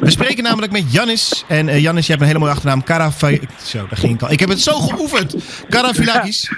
We 0.00 0.10
spreken 0.10 0.42
namelijk 0.42 0.72
met 0.72 0.92
Jannis. 0.92 1.44
En 1.48 1.68
uh, 1.68 1.80
Jannis, 1.80 2.04
je 2.04 2.10
hebt 2.10 2.22
een 2.22 2.28
hele 2.28 2.40
mooie 2.40 2.52
achternaam. 2.52 2.82
Karafai... 2.82 3.40
Zo, 3.64 3.78
daar 3.78 3.98
ging 3.98 4.14
ik 4.14 4.22
al. 4.22 4.30
Ik 4.30 4.40
heb 4.40 4.48
het 4.48 4.60
zo 4.60 4.72
geoefend. 4.72 5.34
Karafilakis. 5.68 6.52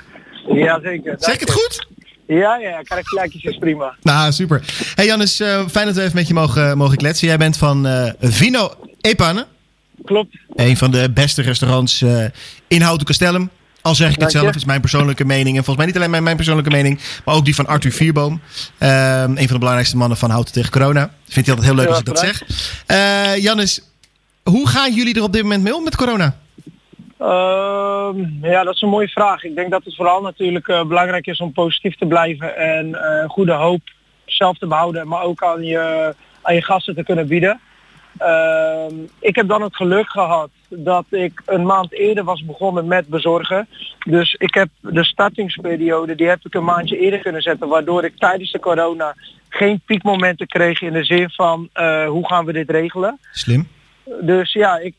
Ja, 0.52 0.80
zeker. 0.82 1.14
Zeg 1.18 1.34
ik 1.34 1.40
het 1.40 1.50
goed? 1.50 1.86
Ja, 2.26 2.56
ja, 2.56 2.82
Karafilakis 2.82 3.42
is 3.42 3.58
prima. 3.58 3.94
Nou, 4.02 4.32
super. 4.32 4.62
Hey 4.94 5.06
Jannis, 5.06 5.40
uh, 5.40 5.68
fijn 5.68 5.86
dat 5.86 5.94
we 5.94 6.02
even 6.02 6.16
met 6.16 6.28
je 6.28 6.34
mogen, 6.34 6.76
mogen 6.76 6.96
kletsen. 6.96 7.28
Jij 7.28 7.36
bent 7.36 7.56
van 7.56 7.86
uh, 7.86 8.10
Vino 8.20 8.74
Epane. 9.00 9.46
Klopt. 10.04 10.36
Een 10.54 10.76
van 10.76 10.90
de 10.90 11.10
beste 11.10 11.42
restaurants 11.42 12.04
in 12.68 12.80
Houten 12.80 13.06
Castellum. 13.06 13.50
Al 13.82 13.94
zeg 13.94 14.12
ik 14.12 14.20
het 14.20 14.30
zelf, 14.30 14.54
is 14.54 14.64
mijn 14.64 14.80
persoonlijke 14.80 15.24
mening. 15.24 15.56
En 15.56 15.64
volgens 15.64 15.76
mij 15.76 15.86
niet 15.86 15.96
alleen 15.96 16.10
mijn, 16.10 16.22
mijn 16.22 16.36
persoonlijke 16.36 16.70
mening, 16.70 17.00
maar 17.24 17.34
ook 17.34 17.44
die 17.44 17.54
van 17.54 17.66
Arthur 17.66 17.92
Vierboom. 17.92 18.40
Uh, 18.78 19.22
een 19.22 19.36
van 19.36 19.46
de 19.46 19.58
belangrijkste 19.58 19.96
mannen 19.96 20.18
van 20.18 20.30
Houten 20.30 20.52
tegen 20.52 20.70
Corona. 20.70 21.10
Vindt 21.28 21.48
hij 21.48 21.56
altijd 21.56 21.66
heel 21.66 21.84
leuk 21.84 21.88
als 21.88 21.98
ik 21.98 22.04
dat 22.04 22.18
zeg. 22.18 22.42
Uh, 22.86 23.42
Jannes, 23.42 23.82
hoe 24.42 24.68
gaan 24.68 24.94
jullie 24.94 25.14
er 25.14 25.22
op 25.22 25.32
dit 25.32 25.42
moment 25.42 25.62
mee 25.62 25.74
om 25.74 25.84
met 25.84 25.96
corona? 25.96 26.36
Uh, 27.20 28.10
ja, 28.42 28.64
dat 28.64 28.74
is 28.74 28.82
een 28.82 28.88
mooie 28.88 29.08
vraag. 29.08 29.44
Ik 29.44 29.54
denk 29.54 29.70
dat 29.70 29.84
het 29.84 29.96
vooral 29.96 30.20
natuurlijk 30.20 30.68
uh, 30.68 30.84
belangrijk 30.84 31.26
is 31.26 31.40
om 31.40 31.52
positief 31.52 31.96
te 31.96 32.06
blijven 32.06 32.56
en 32.56 32.88
uh, 32.88 33.28
goede 33.28 33.52
hoop 33.52 33.80
zelf 34.24 34.58
te 34.58 34.66
behouden, 34.66 35.08
maar 35.08 35.22
ook 35.22 35.42
aan 35.42 35.62
je, 35.62 36.14
aan 36.42 36.54
je 36.54 36.62
gasten 36.62 36.94
te 36.94 37.02
kunnen 37.02 37.26
bieden. 37.26 37.60
Uh, 38.22 38.86
ik 39.18 39.36
heb 39.36 39.48
dan 39.48 39.62
het 39.62 39.76
geluk 39.76 40.10
gehad 40.10 40.50
dat 40.68 41.04
ik 41.10 41.42
een 41.46 41.66
maand 41.66 41.92
eerder 41.92 42.24
was 42.24 42.44
begonnen 42.44 42.86
met 42.86 43.06
bezorgen. 43.06 43.68
Dus 43.98 44.34
ik 44.34 44.54
heb 44.54 44.68
de 44.80 45.04
startingsperiode, 45.04 46.14
die 46.14 46.28
heb 46.28 46.38
ik 46.42 46.54
een 46.54 46.64
maandje 46.64 46.98
eerder 46.98 47.20
kunnen 47.20 47.42
zetten, 47.42 47.68
waardoor 47.68 48.04
ik 48.04 48.16
tijdens 48.16 48.52
de 48.52 48.58
corona 48.58 49.14
geen 49.48 49.80
piekmomenten 49.86 50.46
kreeg 50.46 50.80
in 50.80 50.92
de 50.92 51.04
zin 51.04 51.30
van 51.30 51.68
uh, 51.74 52.06
hoe 52.06 52.26
gaan 52.26 52.44
we 52.44 52.52
dit 52.52 52.70
regelen. 52.70 53.18
Slim. 53.32 53.68
Dus 54.20 54.52
ja, 54.52 54.78
ik 54.78 54.94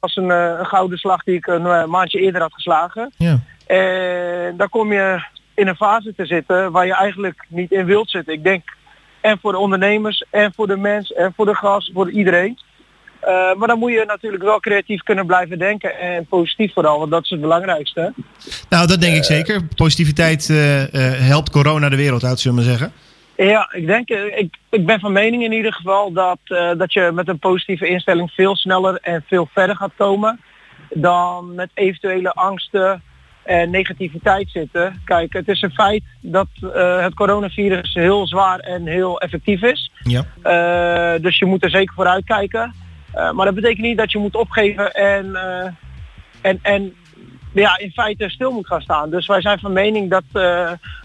was 0.00 0.16
een, 0.16 0.28
uh, 0.28 0.54
een 0.58 0.66
gouden 0.66 0.98
slag 0.98 1.22
die 1.24 1.34
ik 1.34 1.46
een 1.46 1.90
maandje 1.90 2.20
eerder 2.20 2.40
had 2.40 2.54
geslagen. 2.54 3.12
Ja. 3.16 3.38
En 3.66 4.56
dan 4.56 4.68
kom 4.68 4.92
je 4.92 5.24
in 5.54 5.66
een 5.66 5.76
fase 5.76 6.14
te 6.14 6.26
zitten 6.26 6.72
waar 6.72 6.86
je 6.86 6.94
eigenlijk 6.94 7.44
niet 7.48 7.70
in 7.70 7.84
wilt 7.84 8.10
zitten. 8.10 8.32
Ik 8.32 8.44
denk 8.44 8.76
en 9.26 9.38
voor 9.40 9.52
de 9.52 9.58
ondernemers, 9.58 10.24
en 10.30 10.52
voor 10.54 10.66
de 10.66 10.76
mens, 10.76 11.12
en 11.12 11.32
voor 11.36 11.46
de 11.46 11.54
gast, 11.54 11.90
voor 11.94 12.10
iedereen. 12.10 12.58
Uh, 13.22 13.54
maar 13.54 13.68
dan 13.68 13.78
moet 13.78 13.92
je 13.92 14.04
natuurlijk 14.06 14.42
wel 14.42 14.60
creatief 14.60 15.02
kunnen 15.02 15.26
blijven 15.26 15.58
denken 15.58 15.98
en 15.98 16.26
positief 16.26 16.72
vooral, 16.72 16.98
want 16.98 17.10
dat 17.10 17.22
is 17.22 17.30
het 17.30 17.40
belangrijkste. 17.40 18.12
Nou, 18.68 18.86
dat 18.86 19.00
denk 19.00 19.16
ik 19.16 19.24
zeker. 19.24 19.62
Positiviteit 19.76 20.48
uh, 20.48 20.58
helpt 21.32 21.50
corona 21.50 21.88
de 21.88 21.96
wereld 21.96 22.24
uit, 22.24 22.40
zullen 22.40 22.58
we 22.58 22.64
zeggen. 22.64 22.92
Ja, 23.36 23.68
ik 23.72 23.86
denk, 23.86 24.08
ik, 24.08 24.56
ik 24.70 24.86
ben 24.86 25.00
van 25.00 25.12
mening 25.12 25.42
in 25.42 25.52
ieder 25.52 25.72
geval 25.72 26.12
dat, 26.12 26.38
dat 26.78 26.92
je 26.92 27.10
met 27.14 27.28
een 27.28 27.38
positieve 27.38 27.86
instelling 27.88 28.30
veel 28.30 28.56
sneller 28.56 28.98
en 29.02 29.24
veel 29.26 29.48
verder 29.52 29.76
gaat 29.76 29.92
komen 29.96 30.40
dan 30.90 31.54
met 31.54 31.70
eventuele 31.74 32.32
angsten 32.32 33.02
en 33.46 33.70
negativiteit 33.70 34.50
zitten. 34.50 35.00
Kijk, 35.04 35.32
het 35.32 35.48
is 35.48 35.62
een 35.62 35.70
feit 35.70 36.02
dat 36.20 36.48
uh, 36.60 37.02
het 37.02 37.14
coronavirus 37.14 37.94
heel 37.94 38.26
zwaar 38.26 38.58
en 38.58 38.86
heel 38.86 39.20
effectief 39.20 39.62
is. 39.62 39.92
Ja. 40.02 40.24
Uh, 41.14 41.22
dus 41.22 41.38
je 41.38 41.44
moet 41.44 41.64
er 41.64 41.70
zeker 41.70 41.94
voor 41.94 42.06
uitkijken. 42.06 42.74
Uh, 43.14 43.32
maar 43.32 43.46
dat 43.46 43.54
betekent 43.54 43.86
niet 43.86 43.98
dat 43.98 44.12
je 44.12 44.18
moet 44.18 44.36
opgeven 44.36 44.92
en, 44.92 45.36
en, 46.40 46.58
en 46.62 46.94
ja, 47.52 47.78
in 47.78 47.90
feite 47.90 48.28
stil 48.30 48.52
moet 48.52 48.66
gaan 48.66 48.80
staan. 48.80 49.10
Dus 49.10 49.26
wij 49.26 49.40
zijn 49.40 49.58
van 49.58 49.72
mening 49.72 50.10
dat 50.10 50.24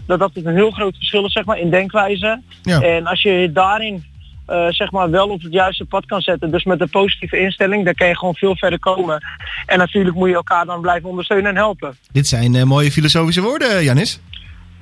dat, 0.06 0.18
dat 0.18 0.34
het 0.34 0.44
een 0.44 0.54
heel 0.54 0.70
groot 0.70 0.96
verschil 0.96 1.24
is 1.24 1.32
zeg 1.32 1.44
maar, 1.44 1.58
in 1.58 1.70
denkwijze. 1.70 2.42
Ja. 2.62 2.80
En 2.80 3.06
als 3.06 3.22
je 3.22 3.50
daarin 3.52 4.04
uh, 4.48 4.68
zeg 4.68 4.90
maar 4.90 5.10
wel 5.10 5.28
op 5.28 5.42
het 5.42 5.52
juiste 5.52 5.84
pad 5.84 6.06
kan 6.06 6.20
zetten. 6.20 6.50
Dus 6.50 6.64
met 6.64 6.80
een 6.80 6.90
positieve 6.90 7.38
instelling, 7.38 7.84
dan 7.84 7.94
kan 7.94 8.08
je 8.08 8.16
gewoon 8.16 8.34
veel 8.34 8.56
verder 8.56 8.78
komen. 8.78 9.24
En 9.66 9.78
natuurlijk 9.78 10.16
moet 10.16 10.28
je 10.28 10.34
elkaar 10.34 10.64
dan 10.64 10.80
blijven 10.80 11.08
ondersteunen 11.08 11.50
en 11.50 11.56
helpen. 11.56 11.96
Dit 12.12 12.26
zijn 12.26 12.54
uh, 12.54 12.62
mooie 12.62 12.92
filosofische 12.92 13.40
woorden, 13.40 13.84
Janis. 13.84 14.20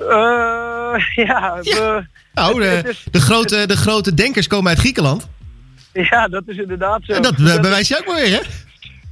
Uh, 0.01 0.07
ja, 1.27 1.59
ja. 1.61 2.07
nou, 2.35 2.61
de, 3.11 3.21
grote, 3.21 3.67
de 3.67 3.77
grote 3.77 4.15
denkers 4.15 4.47
komen 4.47 4.69
uit 4.69 4.79
Griekenland. 4.79 5.29
Ja, 5.93 6.29
dat 6.29 6.43
is 6.47 6.57
inderdaad 6.57 7.01
zo. 7.03 7.13
En 7.13 7.23
dat 7.23 7.39
uh, 7.39 7.61
bewijs 7.61 7.89
je 7.89 7.99
ook 7.99 8.07
maar 8.07 8.21
weer, 8.21 8.31
hè? 8.31 8.41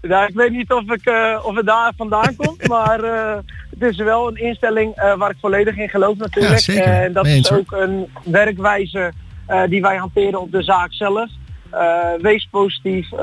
Ja, 0.08 0.26
ik 0.26 0.34
weet 0.34 0.50
niet 0.50 0.72
of, 0.72 0.90
ik, 0.90 1.08
uh, 1.08 1.38
of 1.42 1.56
het 1.56 1.66
daar 1.66 1.92
vandaan 1.96 2.36
komt, 2.36 2.68
maar 2.74 3.04
uh, 3.04 3.36
het 3.78 3.90
is 3.90 3.96
wel 3.96 4.28
een 4.28 4.36
instelling 4.36 4.98
uh, 4.98 5.14
waar 5.14 5.30
ik 5.30 5.36
volledig 5.40 5.76
in 5.76 5.88
geloof 5.88 6.16
natuurlijk. 6.16 6.54
Ja, 6.54 6.60
zeker. 6.60 7.02
En 7.02 7.12
dat 7.12 7.26
is 7.26 7.52
ook 7.52 7.72
een 7.72 8.06
werkwijze 8.24 9.12
die 9.68 9.80
wij 9.80 9.96
hanteren 9.96 10.40
op 10.40 10.52
de 10.52 10.62
zaak 10.62 10.92
zelf. 10.92 11.28
Uh, 11.74 11.98
wees 12.20 12.48
positief, 12.50 13.12
uh, 13.12 13.20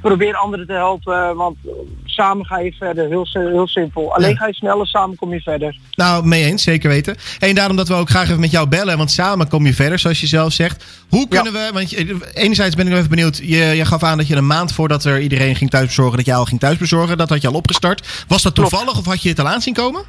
probeer 0.00 0.34
anderen 0.36 0.66
te 0.66 0.72
helpen, 0.72 1.36
want 1.36 1.56
samen 2.04 2.46
ga 2.46 2.58
je 2.58 2.72
verder. 2.72 3.08
Heel, 3.08 3.26
heel 3.32 3.66
simpel. 3.68 4.14
Alleen 4.14 4.30
Ja. 4.30 4.36
ga 4.36 4.46
je 4.46 4.54
sneller, 4.54 4.86
samen 4.86 5.16
kom 5.16 5.32
je 5.32 5.40
verder. 5.40 5.76
Nou, 5.94 6.26
mee 6.26 6.44
eens, 6.44 6.62
zeker 6.62 6.88
weten. 6.88 7.16
En 7.38 7.54
daarom 7.54 7.76
dat 7.76 7.88
we 7.88 7.94
ook 7.94 8.10
graag 8.10 8.28
even 8.28 8.40
met 8.40 8.50
jou 8.50 8.68
bellen, 8.68 8.96
want 8.96 9.10
samen 9.10 9.48
kom 9.48 9.66
je 9.66 9.74
verder, 9.74 9.98
zoals 9.98 10.20
je 10.20 10.26
zelf 10.26 10.52
zegt. 10.52 10.84
Hoe 11.08 11.28
kunnen 11.28 11.52
we, 11.52 11.70
want 11.72 11.90
je, 11.90 12.16
enerzijds 12.34 12.74
ben 12.76 12.84
ik 12.84 12.90
nog 12.90 12.98
even 12.98 13.10
benieuwd, 13.10 13.36
je, 13.36 13.56
je 13.56 13.84
gaf 13.84 14.02
aan 14.02 14.18
dat 14.18 14.26
je 14.26 14.36
een 14.36 14.46
maand 14.46 14.72
voordat 14.72 15.04
er 15.04 15.20
iedereen 15.20 15.56
ging 15.56 15.70
thuisbezorgen, 15.70 16.16
dat 16.16 16.26
jij 16.26 16.36
al 16.36 16.44
ging 16.44 16.60
thuisbezorgen, 16.60 17.16
dat 17.18 17.28
had 17.28 17.42
je 17.42 17.48
al 17.48 17.54
opgestart. 17.54 18.24
Was 18.28 18.42
dat 18.42 18.52
Klopt. 18.52 18.70
toevallig 18.70 18.98
of 18.98 19.04
had 19.04 19.22
je 19.22 19.28
het 19.28 19.40
al 19.40 19.48
aan 19.48 19.62
zien 19.62 19.74
komen? 19.74 20.02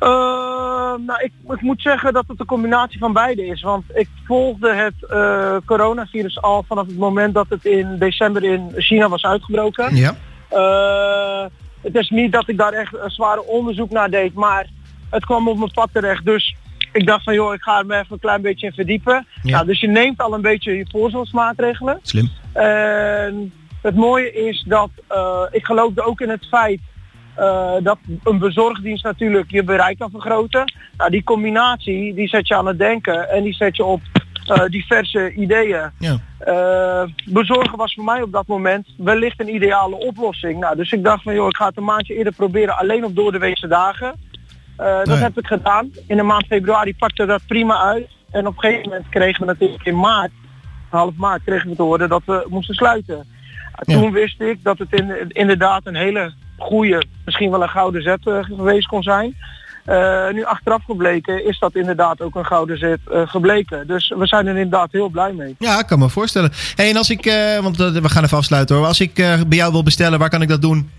Uh, 0.00 0.08
nou, 1.06 1.22
ik, 1.22 1.32
ik 1.48 1.60
moet 1.60 1.82
zeggen 1.82 2.12
dat 2.12 2.24
het 2.26 2.40
een 2.40 2.46
combinatie 2.46 2.98
van 2.98 3.12
beide 3.12 3.46
is. 3.46 3.62
Want 3.62 3.84
ik 3.94 4.08
volgde 4.24 4.74
het 4.74 4.94
uh, 5.10 5.56
coronavirus 5.64 6.42
al 6.42 6.64
vanaf 6.68 6.86
het 6.86 6.98
moment 6.98 7.34
dat 7.34 7.46
het 7.48 7.64
in 7.64 7.98
december 7.98 8.44
in 8.44 8.72
China 8.76 9.08
was 9.08 9.24
uitgebroken. 9.24 9.96
Ja. 9.96 10.16
Uh, 10.52 11.50
het 11.80 11.94
is 11.94 12.10
niet 12.10 12.32
dat 12.32 12.48
ik 12.48 12.58
daar 12.58 12.72
echt 12.72 12.94
een 12.94 13.10
zware 13.10 13.44
onderzoek 13.44 13.90
naar 13.90 14.10
deed, 14.10 14.34
maar 14.34 14.66
het 15.10 15.24
kwam 15.24 15.48
op 15.48 15.58
mijn 15.58 15.72
pad 15.72 15.88
terecht. 15.92 16.24
Dus 16.24 16.56
ik 16.92 17.06
dacht 17.06 17.24
van 17.24 17.34
joh, 17.34 17.54
ik 17.54 17.62
ga 17.62 17.78
er 17.78 17.86
me 17.86 17.94
even 17.94 18.06
een 18.10 18.18
klein 18.18 18.42
beetje 18.42 18.66
in 18.66 18.72
verdiepen. 18.72 19.26
Ja. 19.42 19.50
Nou, 19.54 19.66
dus 19.66 19.80
je 19.80 19.88
neemt 19.88 20.20
al 20.20 20.34
een 20.34 20.40
beetje 20.40 20.76
je 20.76 20.86
voorzorgsmaatregelen. 20.90 21.98
Slim. 22.02 22.30
En 22.52 23.52
het 23.82 23.94
mooie 23.94 24.32
is 24.32 24.64
dat 24.68 24.90
uh, 25.12 25.42
ik 25.50 25.64
geloofde 25.64 26.02
ook 26.02 26.20
in 26.20 26.28
het 26.28 26.46
feit 26.46 26.80
uh, 27.40 27.72
dat 27.82 27.98
een 28.24 28.38
bezorgdienst 28.38 29.04
natuurlijk 29.04 29.50
je 29.50 29.62
bereik 29.62 29.98
kan 29.98 30.10
vergroten. 30.10 30.72
Nou, 30.96 31.10
die 31.10 31.24
combinatie 31.24 32.14
die 32.14 32.28
zet 32.28 32.48
je 32.48 32.56
aan 32.56 32.66
het 32.66 32.78
denken 32.78 33.30
en 33.30 33.42
die 33.42 33.54
zet 33.54 33.76
je 33.76 33.84
op 33.84 34.00
uh, 34.50 34.64
diverse 34.66 35.32
ideeën. 35.32 35.90
Ja. 35.98 36.18
Uh, 36.46 37.08
bezorgen 37.24 37.78
was 37.78 37.94
voor 37.94 38.04
mij 38.04 38.22
op 38.22 38.32
dat 38.32 38.46
moment 38.46 38.88
wellicht 38.96 39.40
een 39.40 39.54
ideale 39.54 39.96
oplossing. 39.96 40.60
Nou, 40.60 40.76
dus 40.76 40.92
ik 40.92 41.04
dacht 41.04 41.22
van 41.22 41.34
joh, 41.34 41.48
ik 41.48 41.56
ga 41.56 41.66
het 41.66 41.76
een 41.76 41.84
maandje 41.84 42.14
eerder 42.14 42.32
proberen 42.32 42.76
alleen 42.76 43.04
op 43.04 43.16
door 43.16 43.32
de 43.32 43.38
weekse 43.38 43.68
dagen. 43.68 44.14
Dat 45.04 45.18
heb 45.18 45.38
ik 45.38 45.46
gedaan. 45.46 45.90
In 46.06 46.16
de 46.16 46.22
maand 46.22 46.46
februari 46.46 46.96
pakte 46.96 47.26
dat 47.26 47.46
prima 47.46 47.80
uit. 47.80 48.08
En 48.30 48.46
op 48.46 48.54
een 48.54 48.60
gegeven 48.60 48.88
moment 48.88 49.08
kregen 49.08 49.40
we 49.40 49.46
natuurlijk 49.46 49.84
in 49.84 49.98
maart, 49.98 50.30
half 50.88 51.14
maart, 51.16 51.42
kregen 51.44 51.68
we 51.68 51.76
te 51.76 51.82
horen 51.82 52.08
dat 52.08 52.22
we 52.26 52.46
moesten 52.48 52.74
sluiten. 52.74 53.26
Ja. 53.84 53.94
Toen 53.94 54.12
wist 54.12 54.40
ik 54.40 54.62
dat 54.62 54.78
het 54.78 54.92
in, 54.92 55.28
inderdaad 55.28 55.86
een 55.86 55.96
hele 55.96 56.32
goede, 56.60 57.02
misschien 57.24 57.50
wel 57.50 57.62
een 57.62 57.68
gouden 57.68 58.02
zet 58.02 58.20
uh, 58.24 58.38
geweest 58.44 58.86
kon 58.86 59.02
zijn. 59.02 59.36
Uh, 59.86 60.30
nu 60.32 60.44
achteraf 60.44 60.84
gebleken 60.84 61.46
is 61.46 61.58
dat 61.58 61.74
inderdaad 61.74 62.20
ook 62.20 62.34
een 62.34 62.46
gouden 62.46 62.78
zet 62.78 62.98
uh, 63.12 63.22
gebleken. 63.28 63.86
Dus 63.86 64.14
we 64.16 64.26
zijn 64.26 64.46
er 64.46 64.56
inderdaad 64.56 64.92
heel 64.92 65.08
blij 65.08 65.32
mee. 65.32 65.54
Ja, 65.58 65.78
ik 65.78 65.86
kan 65.86 65.98
me 65.98 66.08
voorstellen. 66.08 66.50
Hey, 66.74 66.90
en 66.90 66.96
als 66.96 67.10
ik, 67.10 67.26
eh, 67.26 67.58
want 67.58 67.80
eh, 67.80 67.90
we 67.92 68.08
gaan 68.08 68.24
even 68.24 68.36
afsluiten 68.36 68.76
hoor. 68.76 68.86
Als 68.86 69.00
ik 69.00 69.18
eh, 69.18 69.40
bij 69.46 69.58
jou 69.58 69.72
wil 69.72 69.82
bestellen, 69.82 70.18
waar 70.18 70.28
kan 70.28 70.42
ik 70.42 70.48
dat 70.48 70.62
doen? 70.62 70.90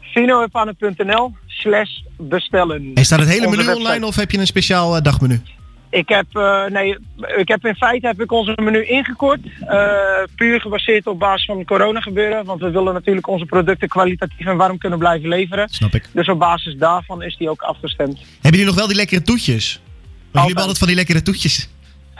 Finoepannennl 0.00 1.34
slash 1.46 1.90
bestellen. 2.18 2.90
En 2.94 3.04
staat 3.04 3.18
het 3.18 3.28
hele 3.28 3.46
Onze 3.46 3.56
menu 3.56 3.68
website. 3.68 3.88
online 3.88 4.06
of 4.06 4.16
heb 4.16 4.30
je 4.30 4.38
een 4.38 4.46
speciaal 4.46 4.96
eh, 4.96 5.02
dagmenu? 5.02 5.40
Ik 5.90 6.08
heb, 6.08 6.26
uh, 6.32 6.64
nee, 6.66 6.96
ik 7.36 7.48
heb 7.48 7.66
in 7.66 7.74
feite 7.74 8.06
heb 8.06 8.20
ik 8.20 8.32
onze 8.32 8.58
menu 8.62 8.84
ingekort. 8.84 9.40
Uh, 9.44 9.82
puur 10.36 10.60
gebaseerd 10.60 11.06
op 11.06 11.18
basis 11.18 11.44
van 11.46 11.64
corona 11.64 12.00
gebeuren. 12.00 12.44
Want 12.44 12.60
we 12.60 12.70
willen 12.70 12.92
natuurlijk 12.92 13.26
onze 13.26 13.44
producten 13.44 13.88
kwalitatief 13.88 14.46
en 14.46 14.56
warm 14.56 14.78
kunnen 14.78 14.98
blijven 14.98 15.28
leveren. 15.28 15.68
Snap 15.68 15.94
ik. 15.94 16.08
Dus 16.12 16.28
op 16.28 16.38
basis 16.38 16.76
daarvan 16.76 17.22
is 17.22 17.36
die 17.36 17.50
ook 17.50 17.62
afgestemd. 17.62 18.18
Hebben 18.18 18.50
jullie 18.50 18.66
nog 18.66 18.74
wel 18.74 18.86
die 18.86 18.96
lekkere 18.96 19.22
toetjes? 19.22 19.74
Want 19.74 19.84
jullie 19.84 20.20
hebben 20.32 20.40
Altijd. 20.40 20.58
altijd 20.58 20.78
van 20.78 20.86
die 20.86 20.96
lekkere 20.96 21.22
toetjes. 21.22 21.68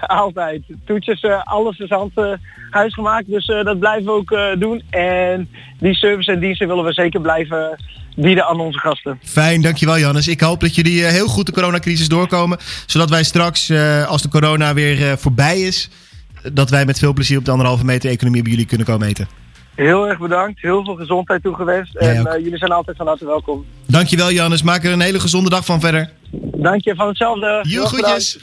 Altijd. 0.23 0.63
Toetjes, 0.85 1.23
uh, 1.23 1.43
alles 1.45 1.79
is 1.79 1.89
hand 1.89 2.13
uh, 2.19 2.33
huisgemaakt. 2.71 3.31
Dus 3.31 3.49
uh, 3.49 3.65
dat 3.65 3.79
blijven 3.79 4.05
we 4.05 4.11
ook 4.11 4.61
doen. 4.61 4.83
En 4.91 5.49
die 5.79 5.95
service 5.95 6.33
en 6.33 6.41
diensten 6.41 6.69
willen 6.69 6.85
we 6.85 6.93
zeker 6.93 7.21
blijven 7.21 7.79
bieden 8.17 8.47
aan 8.47 8.61
onze 8.61 8.79
gasten. 8.79 9.19
Fijn, 9.23 9.63
dankjewel 9.63 9.99
Jannes. 9.99 10.29
Ik 10.29 10.41
hoop 10.41 10.61
dat 10.61 10.75
jullie 10.75 11.05
eh, 11.05 11.13
heel 11.13 11.27
goed 11.27 11.47
de 11.47 11.53
coronacrisis 11.53 12.09
doorkomen. 12.09 12.59
Zodat 12.87 13.11
wij 13.11 13.23
straks, 13.23 13.69
eh, 13.69 14.07
als 14.07 14.23
de 14.23 14.29
corona 14.29 14.75
weer 14.75 15.11
eh, 15.11 15.17
voorbij 15.17 15.61
is... 15.61 15.91
dat 16.53 16.71
wij 16.71 16.85
met 16.85 16.99
veel 16.99 17.13
plezier 17.13 17.39
op 17.39 17.45
de 17.45 17.51
anderhalve 17.51 17.85
meter 17.85 18.11
economie 18.11 18.43
bij 18.43 18.51
jullie 18.51 18.67
kunnen 18.67 18.87
komen 18.87 19.09
eten. 19.09 19.29
Heel 19.75 20.09
erg 20.09 20.19
bedankt. 20.19 20.61
Heel 20.61 20.85
veel 20.85 20.95
gezondheid 20.95 21.43
toegewenst. 21.43 21.97
En 21.97 22.43
jullie 22.43 22.59
zijn 22.59 22.71
altijd 22.71 22.97
van 22.97 23.07
harte 23.07 23.27
welkom. 23.27 23.65
Dankjewel 23.87 24.33
Jannes. 24.33 24.63
Maak 24.63 24.85
er 24.85 24.93
een 24.93 25.01
hele 25.01 25.21
gezonde 25.21 25.51
dag 25.51 25.65
van 25.65 25.81
verder. 25.81 26.11
Dank 26.57 26.85
je 26.85 26.95
van 26.95 27.09
hetzelfde. 27.09 27.65
Heel 27.69 27.87
groetjes. 27.87 28.39